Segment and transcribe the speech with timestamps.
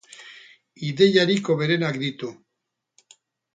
[0.87, 2.33] Ideiarik hoberenak ditu.